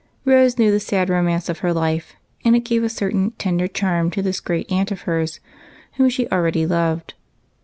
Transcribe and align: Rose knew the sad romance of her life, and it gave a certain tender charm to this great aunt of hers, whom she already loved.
Rose 0.25 0.57
knew 0.57 0.71
the 0.71 0.79
sad 0.79 1.09
romance 1.09 1.47
of 1.47 1.59
her 1.59 1.71
life, 1.71 2.15
and 2.43 2.55
it 2.55 2.61
gave 2.65 2.83
a 2.83 2.89
certain 2.89 3.33
tender 3.37 3.67
charm 3.67 4.09
to 4.09 4.23
this 4.23 4.39
great 4.39 4.71
aunt 4.71 4.91
of 4.91 5.01
hers, 5.01 5.39
whom 5.97 6.09
she 6.09 6.27
already 6.31 6.65
loved. 6.65 7.13